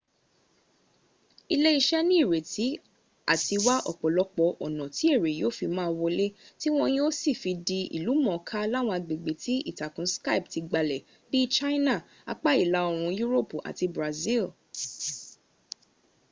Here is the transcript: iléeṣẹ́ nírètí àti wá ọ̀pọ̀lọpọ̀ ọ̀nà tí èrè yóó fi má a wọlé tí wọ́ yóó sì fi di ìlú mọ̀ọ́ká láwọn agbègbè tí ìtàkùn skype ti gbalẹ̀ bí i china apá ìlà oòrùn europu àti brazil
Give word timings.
iléeṣẹ́ 1.53 2.05
nírètí 2.09 2.67
àti 3.33 3.55
wá 3.65 3.75
ọ̀pọ̀lọpọ̀ 3.91 4.47
ọ̀nà 4.65 4.83
tí 4.95 5.05
èrè 5.15 5.29
yóó 5.39 5.53
fi 5.57 5.65
má 5.75 5.83
a 5.89 5.93
wọlé 5.99 6.25
tí 6.59 6.67
wọ́ 6.77 6.87
yóó 6.97 7.09
sì 7.19 7.31
fi 7.41 7.51
di 7.67 7.79
ìlú 7.97 8.11
mọ̀ọ́ká 8.25 8.59
láwọn 8.73 8.95
agbègbè 8.97 9.31
tí 9.43 9.53
ìtàkùn 9.69 10.07
skype 10.15 10.47
ti 10.53 10.59
gbalẹ̀ 10.69 11.05
bí 11.29 11.37
i 11.45 11.51
china 11.55 11.95
apá 12.31 12.49
ìlà 12.63 12.79
oòrùn 12.89 13.15
europu 13.23 13.55
àti 13.69 13.85
brazil 13.95 14.45